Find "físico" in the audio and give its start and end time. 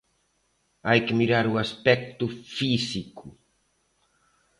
2.57-3.25